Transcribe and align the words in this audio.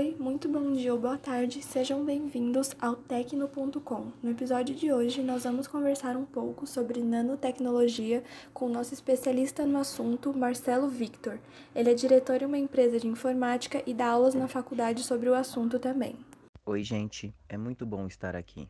Oi, 0.00 0.16
muito 0.18 0.48
bom 0.48 0.72
dia 0.72 0.94
ou 0.94 0.98
boa 0.98 1.18
tarde, 1.18 1.62
sejam 1.62 2.02
bem-vindos 2.02 2.74
ao 2.80 2.96
Tecno.com. 2.96 4.10
No 4.22 4.30
episódio 4.30 4.74
de 4.74 4.90
hoje, 4.90 5.22
nós 5.22 5.44
vamos 5.44 5.66
conversar 5.66 6.16
um 6.16 6.24
pouco 6.24 6.66
sobre 6.66 7.02
nanotecnologia 7.02 8.24
com 8.54 8.64
o 8.64 8.68
nosso 8.70 8.94
especialista 8.94 9.66
no 9.66 9.76
assunto, 9.76 10.32
Marcelo 10.32 10.88
Victor. 10.88 11.38
Ele 11.74 11.90
é 11.90 11.94
diretor 11.94 12.40
em 12.40 12.46
uma 12.46 12.56
empresa 12.56 12.98
de 12.98 13.06
informática 13.06 13.82
e 13.86 13.92
dá 13.92 14.06
aulas 14.06 14.34
na 14.34 14.48
faculdade 14.48 15.02
sobre 15.02 15.28
o 15.28 15.34
assunto 15.34 15.78
também. 15.78 16.16
Oi, 16.64 16.82
gente, 16.82 17.34
é 17.46 17.58
muito 17.58 17.84
bom 17.84 18.06
estar 18.06 18.34
aqui. 18.34 18.66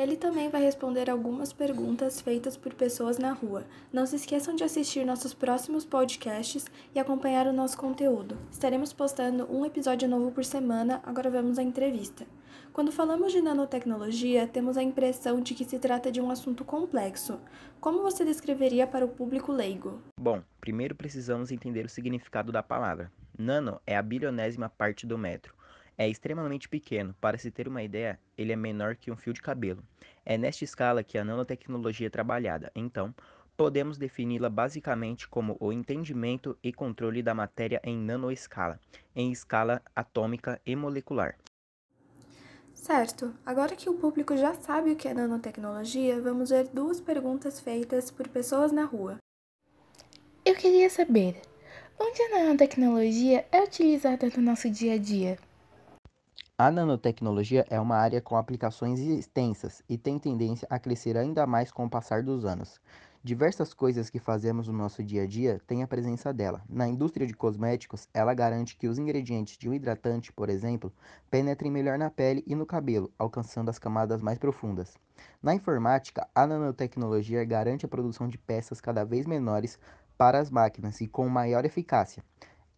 Ele 0.00 0.16
também 0.16 0.48
vai 0.48 0.62
responder 0.62 1.10
algumas 1.10 1.52
perguntas 1.52 2.22
feitas 2.22 2.56
por 2.56 2.72
pessoas 2.72 3.18
na 3.18 3.34
rua. 3.34 3.66
Não 3.92 4.06
se 4.06 4.16
esqueçam 4.16 4.56
de 4.56 4.64
assistir 4.64 5.04
nossos 5.04 5.34
próximos 5.34 5.84
podcasts 5.84 6.64
e 6.94 6.98
acompanhar 6.98 7.46
o 7.46 7.52
nosso 7.52 7.76
conteúdo. 7.76 8.38
Estaremos 8.50 8.94
postando 8.94 9.46
um 9.54 9.62
episódio 9.62 10.08
novo 10.08 10.32
por 10.32 10.42
semana, 10.42 11.02
agora 11.04 11.28
vamos 11.28 11.58
à 11.58 11.62
entrevista. 11.62 12.26
Quando 12.72 12.90
falamos 12.90 13.30
de 13.30 13.42
nanotecnologia, 13.42 14.46
temos 14.46 14.78
a 14.78 14.82
impressão 14.82 15.38
de 15.38 15.54
que 15.54 15.66
se 15.66 15.78
trata 15.78 16.10
de 16.10 16.18
um 16.18 16.30
assunto 16.30 16.64
complexo. 16.64 17.38
Como 17.78 18.00
você 18.00 18.24
descreveria 18.24 18.86
para 18.86 19.04
o 19.04 19.08
público 19.08 19.52
leigo? 19.52 20.00
Bom, 20.18 20.42
primeiro 20.62 20.94
precisamos 20.94 21.52
entender 21.52 21.84
o 21.84 21.90
significado 21.90 22.50
da 22.50 22.62
palavra. 22.62 23.12
Nano 23.38 23.78
é 23.86 23.98
a 23.98 24.02
bilionésima 24.02 24.70
parte 24.70 25.06
do 25.06 25.18
metro 25.18 25.59
é 26.00 26.08
extremamente 26.08 26.66
pequeno. 26.66 27.14
Para 27.20 27.36
se 27.36 27.50
ter 27.50 27.68
uma 27.68 27.82
ideia, 27.82 28.18
ele 28.38 28.54
é 28.54 28.56
menor 28.56 28.96
que 28.96 29.10
um 29.10 29.16
fio 29.18 29.34
de 29.34 29.42
cabelo. 29.42 29.84
É 30.24 30.38
nesta 30.38 30.64
escala 30.64 31.04
que 31.04 31.18
a 31.18 31.24
nanotecnologia 31.24 32.06
é 32.06 32.10
trabalhada. 32.10 32.72
Então, 32.74 33.14
podemos 33.54 33.98
defini-la 33.98 34.48
basicamente 34.48 35.28
como 35.28 35.58
o 35.60 35.70
entendimento 35.70 36.56
e 36.62 36.72
controle 36.72 37.22
da 37.22 37.34
matéria 37.34 37.82
em 37.84 37.98
nanoescala, 37.98 38.80
em 39.14 39.30
escala 39.30 39.82
atômica 39.94 40.58
e 40.64 40.74
molecular. 40.74 41.36
Certo, 42.72 43.34
agora 43.44 43.76
que 43.76 43.90
o 43.90 43.98
público 43.98 44.34
já 44.38 44.54
sabe 44.54 44.92
o 44.92 44.96
que 44.96 45.06
é 45.06 45.12
nanotecnologia, 45.12 46.18
vamos 46.18 46.48
ver 46.48 46.68
duas 46.68 46.98
perguntas 46.98 47.60
feitas 47.60 48.10
por 48.10 48.26
pessoas 48.26 48.72
na 48.72 48.86
rua. 48.86 49.18
Eu 50.46 50.54
queria 50.54 50.88
saber, 50.88 51.42
onde 51.98 52.22
a 52.22 52.38
nanotecnologia 52.38 53.46
é 53.52 53.62
utilizada 53.62 54.30
no 54.34 54.42
nosso 54.42 54.70
dia 54.70 54.94
a 54.94 54.98
dia? 54.98 55.36
A 56.62 56.70
nanotecnologia 56.70 57.64
é 57.70 57.80
uma 57.80 57.96
área 57.96 58.20
com 58.20 58.36
aplicações 58.36 59.00
extensas 59.00 59.82
e 59.88 59.96
tem 59.96 60.18
tendência 60.18 60.68
a 60.68 60.78
crescer 60.78 61.16
ainda 61.16 61.46
mais 61.46 61.72
com 61.72 61.86
o 61.86 61.88
passar 61.88 62.22
dos 62.22 62.44
anos. 62.44 62.78
Diversas 63.24 63.72
coisas 63.72 64.10
que 64.10 64.18
fazemos 64.18 64.68
no 64.68 64.74
nosso 64.74 65.02
dia 65.02 65.22
a 65.22 65.26
dia 65.26 65.58
têm 65.66 65.82
a 65.82 65.88
presença 65.88 66.34
dela. 66.34 66.60
Na 66.68 66.86
indústria 66.86 67.26
de 67.26 67.32
cosméticos, 67.32 68.06
ela 68.12 68.34
garante 68.34 68.76
que 68.76 68.88
os 68.88 68.98
ingredientes 68.98 69.56
de 69.56 69.70
um 69.70 69.72
hidratante, 69.72 70.34
por 70.34 70.50
exemplo, 70.50 70.92
penetrem 71.30 71.72
melhor 71.72 71.96
na 71.96 72.10
pele 72.10 72.44
e 72.46 72.54
no 72.54 72.66
cabelo, 72.66 73.10
alcançando 73.18 73.70
as 73.70 73.78
camadas 73.78 74.20
mais 74.20 74.36
profundas. 74.36 74.92
Na 75.42 75.54
informática, 75.54 76.28
a 76.34 76.46
nanotecnologia 76.46 77.42
garante 77.42 77.86
a 77.86 77.88
produção 77.88 78.28
de 78.28 78.36
peças 78.36 78.82
cada 78.82 79.02
vez 79.02 79.24
menores 79.24 79.78
para 80.18 80.38
as 80.38 80.50
máquinas 80.50 81.00
e 81.00 81.08
com 81.08 81.26
maior 81.26 81.64
eficácia. 81.64 82.22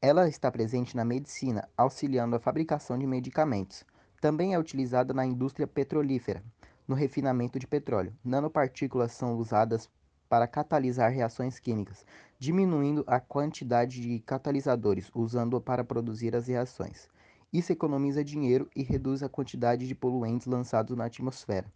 Ela 0.04 0.28
está 0.28 0.50
presente 0.50 0.96
na 0.96 1.04
medicina, 1.04 1.68
auxiliando 1.76 2.34
a 2.34 2.40
fabricação 2.40 2.98
de 2.98 3.06
medicamentos. 3.06 3.84
Também 4.20 4.52
é 4.52 4.58
utilizada 4.58 5.14
na 5.14 5.24
indústria 5.24 5.64
petrolífera, 5.64 6.42
no 6.88 6.96
refinamento 6.96 7.56
de 7.56 7.68
petróleo. 7.68 8.12
Nanopartículas 8.24 9.12
são 9.12 9.36
usadas 9.36 9.88
para 10.28 10.48
catalisar 10.48 11.12
reações 11.12 11.60
químicas, 11.60 12.04
diminuindo 12.36 13.04
a 13.06 13.20
quantidade 13.20 14.00
de 14.00 14.18
catalisadores 14.18 15.08
usando 15.14 15.60
para 15.60 15.84
produzir 15.84 16.34
as 16.34 16.48
reações. 16.48 17.08
Isso 17.52 17.70
economiza 17.70 18.24
dinheiro 18.24 18.68
e 18.74 18.82
reduz 18.82 19.22
a 19.22 19.28
quantidade 19.28 19.86
de 19.86 19.94
poluentes 19.94 20.48
lançados 20.48 20.96
na 20.96 21.04
atmosfera. 21.04 21.72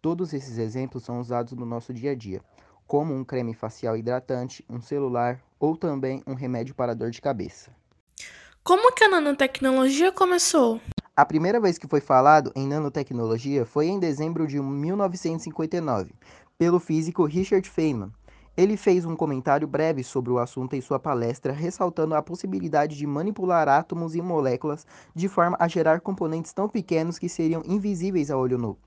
Todos 0.00 0.32
esses 0.32 0.56
exemplos 0.56 1.02
são 1.02 1.20
usados 1.20 1.52
no 1.52 1.66
nosso 1.66 1.92
dia 1.92 2.12
a 2.12 2.14
dia 2.14 2.40
como 2.86 3.14
um 3.14 3.24
creme 3.24 3.54
facial 3.54 3.96
hidratante, 3.96 4.64
um 4.68 4.80
celular 4.80 5.40
ou 5.58 5.76
também 5.76 6.22
um 6.26 6.34
remédio 6.34 6.74
para 6.74 6.94
dor 6.94 7.10
de 7.10 7.20
cabeça. 7.20 7.70
Como 8.62 8.92
que 8.92 9.04
a 9.04 9.08
nanotecnologia 9.08 10.10
começou? 10.10 10.80
A 11.14 11.24
primeira 11.24 11.60
vez 11.60 11.78
que 11.78 11.88
foi 11.88 12.00
falado 12.00 12.52
em 12.54 12.66
nanotecnologia 12.66 13.64
foi 13.64 13.86
em 13.86 13.98
dezembro 13.98 14.46
de 14.46 14.60
1959, 14.60 16.12
pelo 16.58 16.78
físico 16.78 17.24
Richard 17.24 17.68
Feynman. 17.70 18.12
Ele 18.56 18.76
fez 18.76 19.04
um 19.04 19.14
comentário 19.14 19.68
breve 19.68 20.02
sobre 20.02 20.32
o 20.32 20.38
assunto 20.38 20.74
em 20.74 20.80
sua 20.80 20.98
palestra, 20.98 21.52
ressaltando 21.52 22.14
a 22.14 22.22
possibilidade 22.22 22.96
de 22.96 23.06
manipular 23.06 23.68
átomos 23.68 24.14
e 24.14 24.22
moléculas 24.22 24.86
de 25.14 25.28
forma 25.28 25.56
a 25.60 25.68
gerar 25.68 26.00
componentes 26.00 26.54
tão 26.54 26.66
pequenos 26.66 27.18
que 27.18 27.28
seriam 27.28 27.62
invisíveis 27.66 28.30
a 28.30 28.36
olho 28.36 28.56
nu. 28.56 28.78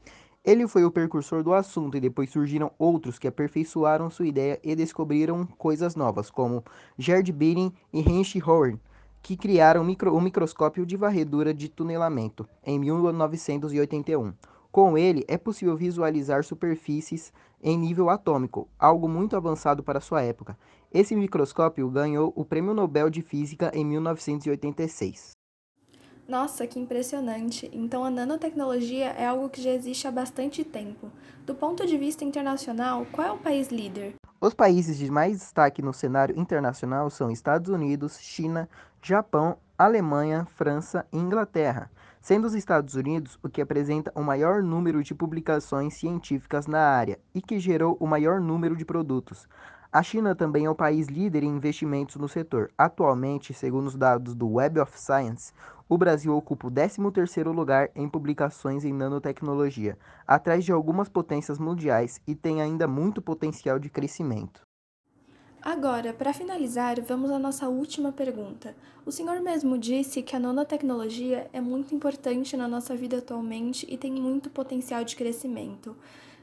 Ele 0.44 0.67
foi 0.67 0.85
o 0.85 0.91
precursor 0.91 1.44
do 1.44 1.53
assunto 1.53 1.97
e 1.97 2.00
depois 2.00 2.29
surgiram 2.29 2.72
outros 2.79 3.19
que 3.19 3.27
aperfeiçoaram 3.27 4.09
sua 4.09 4.25
ideia 4.25 4.57
e 4.63 4.73
descobriram 4.73 5.45
coisas 5.45 5.95
novas, 5.95 6.31
como 6.31 6.63
Gerd 6.97 7.29
Bidding 7.33 7.73
e 7.91 8.00
Heinrich 8.00 8.41
Horn, 8.41 8.79
que 9.22 9.35
criaram 9.35 9.83
micro, 9.83 10.16
o 10.16 10.22
microscópio 10.22 10.85
de 10.85 10.95
varredura 10.95 11.53
de 11.53 11.67
tunelamento 11.67 12.47
em 12.63 12.79
1981. 12.79 14.33
Com 14.72 14.97
ele, 14.97 15.25
é 15.28 15.38
possível 15.38 15.75
visualizar 15.75 16.44
superfícies 16.44 17.33
em 17.61 17.78
nível 17.78 18.09
atômico, 18.09 18.69
algo 18.79 19.09
muito 19.09 19.35
avançado 19.35 19.83
para 19.83 19.99
sua 19.99 20.22
época. 20.22 20.57
Esse 20.91 21.16
microscópio 21.16 21.89
ganhou 21.89 22.31
o 22.35 22.45
Prêmio 22.45 22.73
Nobel 22.73 23.09
de 23.09 23.22
Física 23.22 23.72
em 23.73 23.83
1986. 23.83 25.38
Nossa, 26.29 26.67
que 26.67 26.79
impressionante! 26.79 27.67
Então 27.73 28.06
a 28.06 28.12
nanotecnologia 28.12 29.07
é 29.17 29.25
algo 29.25 29.50
que 29.50 29.63
já 29.63 29.72
existe 29.72 30.07
há 30.07 30.12
bastante 30.12 30.63
tempo. 30.63 31.09
Do 31.44 31.56
ponto 31.56 31.88
de 31.88 31.97
vista 31.97 32.23
internacional, 32.23 33.03
qual 33.12 33.28
é 33.28 33.31
o 33.31 33.38
país 33.40 33.69
líder? 33.69 34.13
Os 34.40 34.53
países 34.53 34.95
de 35.00 35.09
mais 35.09 35.40
destaque 35.40 35.81
no 35.81 35.91
cenário 35.91 36.40
internacional 36.40 37.09
são 37.09 37.31
Estados 37.31 37.72
Unidos, 37.72 38.19
China, 38.19 38.69
Japão, 39.01 39.57
Alemanha, 39.75 40.45
França 40.53 41.03
e 41.12 41.17
Inglaterra, 41.17 41.90
sendo 42.22 42.46
os 42.46 42.53
Estados 42.53 42.94
Unidos 42.94 43.40
o 43.41 43.50
que 43.50 43.59
apresenta 43.59 44.11
o 44.13 44.22
maior 44.22 44.61
número 44.61 45.01
de 45.01 45.16
publicações 45.16 45.96
científicas 45.96 46.67
na 46.67 46.79
área 46.79 47.17
e 47.34 47.41
que 47.41 47.57
gerou 47.57 47.97
o 48.00 48.06
maior 48.06 48.40
número 48.40 48.75
de 48.75 48.85
produtos. 48.85 49.47
A 49.91 50.03
China 50.03 50.35
também 50.35 50.66
é 50.66 50.69
o 50.69 50.75
país 50.75 51.07
líder 51.07 51.41
em 51.41 51.47
investimentos 51.47 52.17
no 52.17 52.29
setor. 52.29 52.69
Atualmente, 52.78 53.56
segundo 53.56 53.88
os 53.88 53.96
dados 53.96 54.35
do 54.35 54.47
Web 54.47 54.79
of 54.79 54.91
Science, 54.96 55.51
o 55.89 55.97
Brasil 55.97 56.35
ocupa 56.38 56.67
o 56.67 56.72
13º 56.72 57.51
lugar 57.51 57.89
em 57.95 58.07
publicações 58.07 58.85
em 58.85 58.94
nanotecnologia, 58.94 59.97
atrás 60.27 60.63
de 60.63 60.72
algumas 60.72 61.09
potências 61.09 61.57
mundiais 61.57 62.22
e 62.27 62.35
tem 62.35 62.61
ainda 62.61 62.88
muito 62.88 63.22
potencial 63.22 63.79
de 63.79 63.89
crescimento. 63.89 64.61
Agora, 65.61 66.13
para 66.13 66.31
finalizar, 66.31 67.01
vamos 67.01 67.31
à 67.31 67.39
nossa 67.39 67.67
última 67.67 68.13
pergunta. 68.13 68.75
O 69.05 69.11
senhor 69.11 69.41
mesmo 69.41 69.78
disse 69.78 70.22
que 70.22 70.35
a 70.35 70.39
nanotecnologia 70.39 71.49
é 71.51 71.59
muito 71.59 71.94
importante 71.94 72.55
na 72.55 72.67
nossa 72.67 72.95
vida 72.95 73.17
atualmente 73.17 73.85
e 73.89 73.97
tem 73.97 74.13
muito 74.13 74.49
potencial 74.49 75.03
de 75.03 75.17
crescimento. 75.17 75.97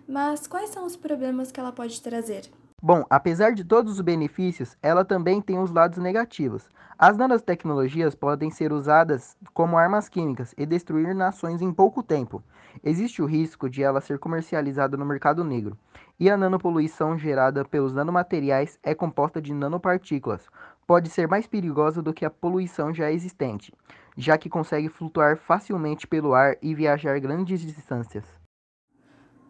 Mas 0.07 0.47
quais 0.47 0.71
são 0.71 0.85
os 0.85 0.97
problemas 0.97 1.51
que 1.51 1.59
ela 1.59 1.73
pode 1.73 2.03
trazer? 2.03 2.51
Bom, 2.87 3.05
apesar 3.11 3.53
de 3.53 3.65
todos 3.65 3.95
os 3.95 4.01
benefícios, 4.01 4.77
ela 4.81 5.05
também 5.05 5.43
tem 5.43 5.59
os 5.59 5.73
lados 5.73 5.99
negativos. 5.99 6.71
As 6.97 7.17
nanotecnologias 7.17 8.15
podem 8.15 8.49
ser 8.49 8.73
usadas 8.73 9.37
como 9.53 9.77
armas 9.77 10.09
químicas 10.09 10.55
e 10.57 10.65
destruir 10.65 11.13
nações 11.13 11.61
em 11.61 11.73
pouco 11.73 12.01
tempo. 12.01 12.45
Existe 12.85 13.21
o 13.21 13.27
risco 13.27 13.69
de 13.69 13.83
ela 13.83 14.01
ser 14.01 14.21
comercializada 14.21 14.97
no 14.97 15.05
mercado 15.05 15.43
negro. 15.43 15.77
E 16.17 16.31
a 16.31 16.37
nanopoluição 16.37 17.19
gerada 17.19 17.65
pelos 17.65 17.93
nanomateriais 17.93 18.79
é 18.85 18.95
composta 18.95 19.43
de 19.43 19.53
nanopartículas. 19.53 20.49
Pode 20.87 21.09
ser 21.09 21.27
mais 21.27 21.49
perigosa 21.49 22.01
do 22.01 22.15
que 22.15 22.25
a 22.25 22.31
poluição 22.31 22.95
já 22.95 23.11
existente, 23.11 23.75
já 24.17 24.39
que 24.39 24.49
consegue 24.49 24.89
flutuar 24.89 25.37
facilmente 25.37 26.07
pelo 26.07 26.35
ar 26.35 26.55
e 26.63 26.73
viajar 26.73 27.19
grandes 27.19 27.61
distâncias. 27.63 28.46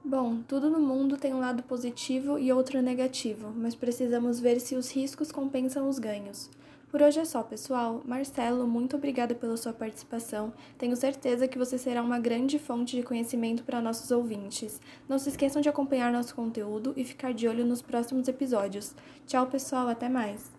Bom, 0.09 0.39
tudo 0.47 0.71
no 0.71 0.79
mundo 0.79 1.17
tem 1.17 1.35
um 1.35 1.41
lado 1.41 1.65
positivo 1.65 2.39
e 2.39 2.53
outro 2.53 2.81
negativo, 2.81 3.53
mas 3.57 3.75
precisamos 3.75 4.39
ver 4.39 4.61
se 4.61 4.77
os 4.77 4.89
riscos 4.89 5.33
compensam 5.33 5.89
os 5.89 5.99
ganhos. 5.99 6.49
Por 6.89 7.03
hoje 7.03 7.19
é 7.19 7.25
só, 7.25 7.43
pessoal. 7.43 8.01
Marcelo, 8.05 8.69
muito 8.69 8.95
obrigada 8.95 9.35
pela 9.35 9.57
sua 9.57 9.73
participação. 9.73 10.53
Tenho 10.79 10.95
certeza 10.95 11.49
que 11.49 11.59
você 11.59 11.77
será 11.77 12.03
uma 12.03 12.21
grande 12.21 12.57
fonte 12.57 12.95
de 12.95 13.03
conhecimento 13.03 13.65
para 13.65 13.83
nossos 13.83 14.13
ouvintes. 14.13 14.81
Não 15.09 15.19
se 15.19 15.29
esqueçam 15.29 15.61
de 15.61 15.69
acompanhar 15.69 16.13
nosso 16.13 16.37
conteúdo 16.37 16.95
e 16.97 17.05
ficar 17.05 17.35
de 17.35 17.49
olho 17.49 17.67
nos 17.67 17.83
próximos 17.83 18.29
episódios. 18.29 18.95
Tchau, 19.27 19.49
pessoal, 19.49 19.89
até 19.89 20.09
mais. 20.09 20.53